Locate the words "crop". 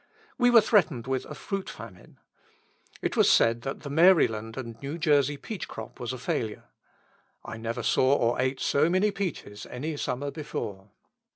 5.67-5.99